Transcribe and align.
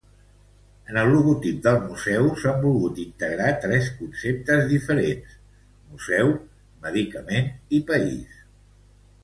En 0.91 0.95
el 1.01 1.09
logotip 1.15 1.59
del 1.65 1.77
Museu 1.89 2.29
s'han 2.43 2.57
volgut 2.63 2.97
integrar 3.03 3.51
tres 3.67 3.91
conceptes 3.99 4.63
diferents: 4.73 5.37
museu, 5.93 6.35
medicament 6.89 7.55
i 7.81 7.85
país. 7.95 8.45